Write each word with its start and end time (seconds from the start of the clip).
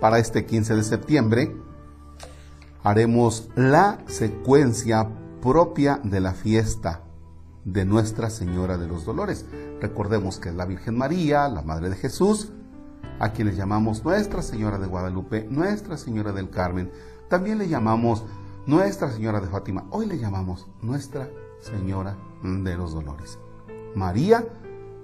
para 0.00 0.18
este 0.18 0.46
15 0.46 0.76
de 0.76 0.82
septiembre, 0.82 1.56
haremos 2.82 3.50
la 3.54 3.98
secuencia 4.06 5.08
propia 5.42 6.00
de 6.02 6.20
la 6.20 6.32
fiesta 6.32 7.02
de 7.64 7.84
Nuestra 7.84 8.30
Señora 8.30 8.78
de 8.78 8.88
los 8.88 9.04
Dolores. 9.04 9.46
Recordemos 9.80 10.38
que 10.38 10.48
es 10.48 10.54
la 10.54 10.66
Virgen 10.66 10.96
María, 10.96 11.48
la 11.48 11.62
Madre 11.62 11.90
de 11.90 11.96
Jesús, 11.96 12.52
a 13.18 13.32
quien 13.32 13.48
le 13.48 13.54
llamamos 13.54 14.04
Nuestra 14.04 14.42
Señora 14.42 14.78
de 14.78 14.86
Guadalupe, 14.86 15.46
Nuestra 15.50 15.96
Señora 15.96 16.32
del 16.32 16.50
Carmen. 16.50 16.90
También 17.28 17.58
le 17.58 17.68
llamamos 17.68 18.24
Nuestra 18.66 19.10
Señora 19.10 19.40
de 19.40 19.48
Fátima. 19.48 19.86
Hoy 19.90 20.06
le 20.06 20.18
llamamos 20.18 20.66
Nuestra 20.80 21.28
Señora 21.60 22.16
de 22.42 22.76
los 22.76 22.94
Dolores. 22.94 23.38
María 23.94 24.46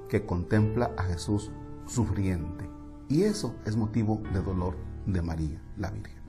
que 0.08 0.24
contempla 0.24 0.92
a 0.96 1.02
Jesús 1.04 1.50
sufriente. 1.86 2.75
Y 3.08 3.22
eso 3.22 3.54
es 3.64 3.76
motivo 3.76 4.20
de 4.32 4.42
dolor 4.42 4.76
de 5.06 5.22
María, 5.22 5.60
la 5.76 5.90
Virgen. 5.90 6.22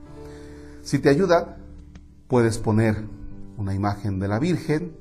Si 0.82 0.98
te 0.98 1.08
ayuda, 1.08 1.56
puedes 2.28 2.58
poner 2.58 3.04
una 3.56 3.74
imagen 3.74 4.20
de 4.20 4.28
la 4.28 4.38
Virgen 4.38 4.96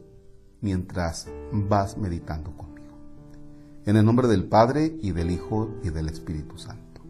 mientras 0.62 1.28
vas 1.52 1.98
meditando 1.98 2.52
conmigo. 2.52 2.98
En 3.86 3.96
el 3.96 4.06
nombre 4.06 4.28
del 4.28 4.46
Padre 4.46 4.98
y 5.02 5.12
del 5.12 5.32
Hijo 5.32 5.70
y 5.84 5.90
del 5.90 6.10
Espíritu 6.10 6.58
Santo. 6.58 7.02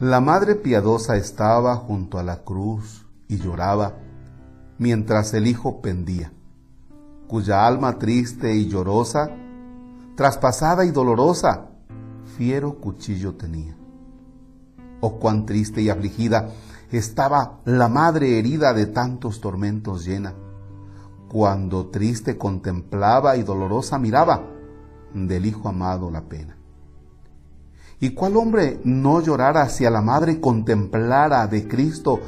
La 0.00 0.20
Madre 0.20 0.54
piadosa 0.54 1.16
estaba 1.16 1.76
junto 1.76 2.18
a 2.18 2.22
la 2.22 2.44
cruz 2.44 3.06
y 3.26 3.38
lloraba 3.38 3.94
mientras 4.78 5.34
el 5.34 5.46
Hijo 5.46 5.80
pendía, 5.80 6.32
cuya 7.26 7.66
alma 7.66 7.98
triste 7.98 8.54
y 8.54 8.68
llorosa, 8.68 9.30
traspasada 10.14 10.84
y 10.84 10.90
dolorosa, 10.90 11.67
fiero 12.38 12.76
cuchillo 12.76 13.34
tenía. 13.34 13.76
Oh, 15.00 15.18
cuán 15.18 15.44
triste 15.44 15.82
y 15.82 15.90
afligida 15.90 16.50
estaba 16.92 17.58
la 17.64 17.88
madre 17.88 18.38
herida 18.38 18.72
de 18.72 18.86
tantos 18.86 19.40
tormentos 19.40 20.04
llena, 20.04 20.34
cuando 21.28 21.88
triste 21.88 22.38
contemplaba 22.38 23.36
y 23.36 23.42
dolorosa 23.42 23.98
miraba 23.98 24.44
del 25.12 25.46
Hijo 25.46 25.68
amado 25.68 26.12
la 26.12 26.22
pena. 26.22 26.56
¿Y 27.98 28.10
cuál 28.10 28.36
hombre 28.36 28.80
no 28.84 29.20
llorara 29.20 29.68
si 29.68 29.84
a 29.84 29.90
la 29.90 30.00
madre 30.00 30.40
contemplara 30.40 31.44
de 31.48 31.66
Cristo 31.66 32.20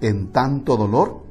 en 0.00 0.32
tanto 0.32 0.78
dolor? 0.78 1.24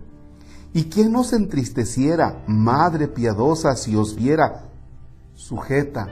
¿Y 0.74 0.84
quién 0.84 1.12
no 1.12 1.24
se 1.24 1.38
entristeciera, 1.38 2.44
madre 2.46 3.08
piadosa, 3.08 3.76
si 3.76 3.96
os 3.96 4.16
viera 4.16 4.70
sujeta 5.34 6.08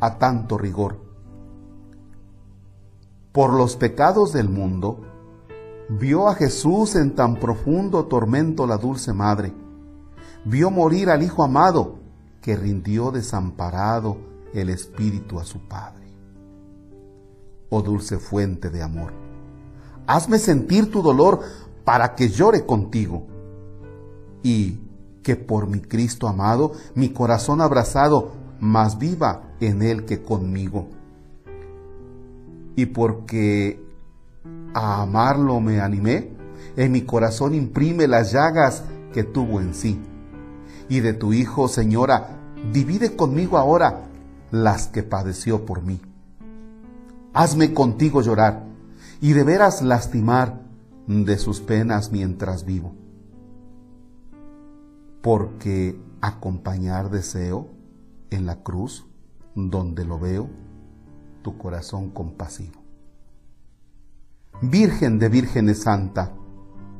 a 0.00 0.16
tanto 0.16 0.56
rigor? 0.56 1.09
Por 3.32 3.52
los 3.54 3.76
pecados 3.76 4.32
del 4.32 4.48
mundo, 4.48 5.00
vio 5.88 6.28
a 6.28 6.34
Jesús 6.34 6.96
en 6.96 7.14
tan 7.14 7.36
profundo 7.36 8.06
tormento 8.06 8.66
la 8.66 8.76
dulce 8.76 9.12
madre. 9.12 9.54
Vio 10.44 10.70
morir 10.72 11.10
al 11.10 11.22
Hijo 11.22 11.44
amado, 11.44 12.00
que 12.40 12.56
rindió 12.56 13.12
desamparado 13.12 14.16
el 14.52 14.68
Espíritu 14.68 15.38
a 15.38 15.44
su 15.44 15.60
Padre. 15.60 16.08
Oh 17.68 17.82
dulce 17.82 18.18
fuente 18.18 18.68
de 18.68 18.82
amor, 18.82 19.12
hazme 20.08 20.38
sentir 20.38 20.90
tu 20.90 21.00
dolor 21.00 21.40
para 21.84 22.16
que 22.16 22.30
llore 22.30 22.66
contigo 22.66 23.28
y 24.42 24.80
que 25.22 25.36
por 25.36 25.68
mi 25.68 25.80
Cristo 25.80 26.26
amado, 26.26 26.72
mi 26.96 27.10
corazón 27.10 27.60
abrazado, 27.60 28.32
más 28.58 28.98
viva 28.98 29.54
en 29.60 29.82
él 29.82 30.04
que 30.04 30.20
conmigo. 30.20 30.88
Y 32.76 32.86
porque 32.86 33.82
a 34.74 35.02
amarlo 35.02 35.60
me 35.60 35.80
animé, 35.80 36.30
en 36.76 36.92
mi 36.92 37.02
corazón 37.02 37.54
imprime 37.54 38.06
las 38.06 38.32
llagas 38.32 38.84
que 39.12 39.24
tuvo 39.24 39.60
en 39.60 39.74
sí. 39.74 39.98
Y 40.88 41.00
de 41.00 41.12
tu 41.12 41.32
Hijo, 41.32 41.68
Señora, 41.68 42.38
divide 42.72 43.16
conmigo 43.16 43.58
ahora 43.58 44.02
las 44.50 44.88
que 44.88 45.02
padeció 45.02 45.64
por 45.66 45.82
mí. 45.82 46.00
Hazme 47.32 47.72
contigo 47.74 48.22
llorar 48.22 48.64
y 49.20 49.32
de 49.32 49.44
veras 49.44 49.82
lastimar 49.82 50.60
de 51.06 51.38
sus 51.38 51.60
penas 51.60 52.10
mientras 52.10 52.64
vivo 52.64 52.94
porque 55.20 56.00
acompañar 56.20 57.10
deseo 57.10 57.68
en 58.30 58.46
la 58.46 58.62
cruz, 58.62 59.06
donde 59.54 60.04
lo 60.04 60.18
veo, 60.18 60.48
tu 61.42 61.58
corazón 61.58 62.10
compasivo. 62.10 62.80
Virgen 64.62 65.18
de 65.18 65.28
vírgenes 65.28 65.82
santa, 65.82 66.32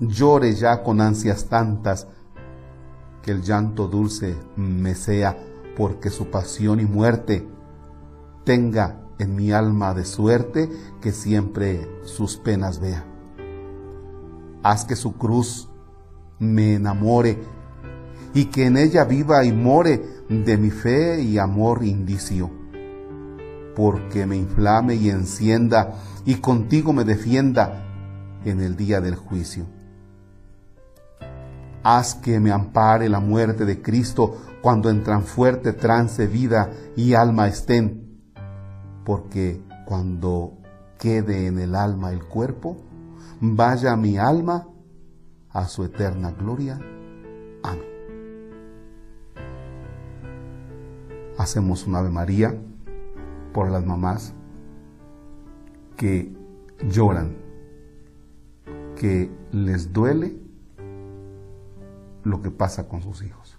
llore 0.00 0.54
ya 0.54 0.82
con 0.82 1.00
ansias 1.00 1.46
tantas, 1.46 2.06
que 3.22 3.32
el 3.32 3.42
llanto 3.42 3.86
dulce 3.86 4.36
me 4.56 4.94
sea, 4.94 5.36
porque 5.76 6.10
su 6.10 6.30
pasión 6.30 6.80
y 6.80 6.84
muerte 6.84 7.46
tenga 8.44 9.00
en 9.18 9.36
mi 9.36 9.52
alma 9.52 9.92
de 9.92 10.04
suerte 10.04 10.70
que 11.00 11.12
siempre 11.12 11.86
sus 12.04 12.36
penas 12.38 12.80
vea. 12.80 13.04
Haz 14.62 14.84
que 14.84 14.96
su 14.96 15.16
cruz 15.16 15.68
me 16.38 16.74
enamore 16.74 17.38
y 18.32 18.46
que 18.46 18.66
en 18.66 18.76
ella 18.76 19.04
viva 19.04 19.44
y 19.44 19.52
more 19.52 20.02
de 20.28 20.56
mi 20.56 20.70
fe 20.70 21.22
y 21.22 21.38
amor 21.38 21.84
indicio. 21.84 22.59
Porque 23.80 24.26
me 24.26 24.36
inflame 24.36 24.94
y 24.94 25.08
encienda 25.08 25.94
y 26.26 26.34
contigo 26.34 26.92
me 26.92 27.04
defienda 27.04 27.82
en 28.44 28.60
el 28.60 28.76
día 28.76 29.00
del 29.00 29.16
juicio. 29.16 29.64
Haz 31.82 32.14
que 32.14 32.40
me 32.40 32.52
ampare 32.52 33.08
la 33.08 33.20
muerte 33.20 33.64
de 33.64 33.80
Cristo 33.80 34.36
cuando 34.60 34.90
en 34.90 35.02
tan 35.02 35.22
fuerte 35.22 35.72
trance 35.72 36.26
vida 36.26 36.70
y 36.94 37.14
alma 37.14 37.48
estén, 37.48 38.20
porque 39.02 39.62
cuando 39.86 40.58
quede 40.98 41.46
en 41.46 41.58
el 41.58 41.74
alma 41.74 42.12
el 42.12 42.22
cuerpo, 42.22 42.76
vaya 43.40 43.96
mi 43.96 44.18
alma 44.18 44.68
a 45.48 45.66
su 45.68 45.84
eterna 45.84 46.32
gloria. 46.32 46.78
Amén. 47.62 47.86
hacemos 51.38 51.86
un 51.86 51.96
Ave 51.96 52.10
María 52.10 52.54
por 53.52 53.70
las 53.70 53.84
mamás 53.84 54.34
que 55.96 56.32
lloran, 56.88 57.36
que 58.96 59.30
les 59.52 59.92
duele 59.92 60.36
lo 62.24 62.42
que 62.42 62.50
pasa 62.50 62.88
con 62.88 63.02
sus 63.02 63.22
hijos. 63.22 63.58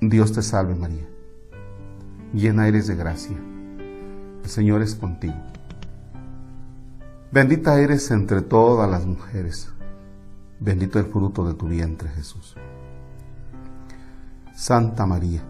Dios 0.00 0.32
te 0.32 0.42
salve 0.42 0.74
María, 0.74 1.06
llena 2.32 2.68
eres 2.68 2.86
de 2.86 2.96
gracia, 2.96 3.36
el 4.42 4.48
Señor 4.48 4.82
es 4.82 4.94
contigo. 4.94 5.34
Bendita 7.32 7.80
eres 7.80 8.10
entre 8.10 8.42
todas 8.42 8.90
las 8.90 9.06
mujeres, 9.06 9.72
bendito 10.60 10.98
el 10.98 11.06
fruto 11.06 11.46
de 11.46 11.54
tu 11.54 11.66
vientre 11.66 12.08
Jesús. 12.10 12.56
Santa 14.54 15.06
María, 15.06 15.42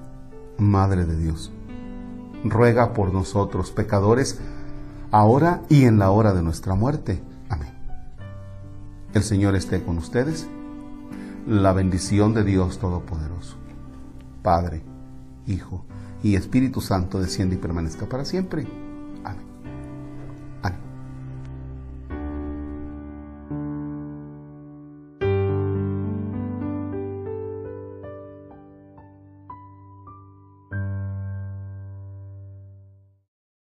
Madre 0.59 1.05
de 1.05 1.17
Dios, 1.17 1.53
ruega 2.45 2.93
por 2.93 3.13
nosotros 3.13 3.71
pecadores, 3.71 4.41
ahora 5.11 5.63
y 5.69 5.85
en 5.85 5.99
la 5.99 6.11
hora 6.11 6.33
de 6.33 6.43
nuestra 6.43 6.75
muerte. 6.75 7.23
Amén. 7.49 7.75
El 9.15 9.23
Señor 9.23 9.55
esté 9.55 9.83
con 9.83 9.99
ustedes. 9.99 10.49
La 11.47 11.73
bendición 11.73 12.35
de 12.35 12.43
Dios 12.43 12.79
Todopoderoso, 12.79 13.57
Padre, 14.43 14.83
Hijo 15.47 15.85
y 16.23 16.35
Espíritu 16.35 16.81
Santo, 16.81 17.21
desciende 17.21 17.55
y 17.55 17.59
permanezca 17.59 18.07
para 18.07 18.25
siempre. 18.25 18.67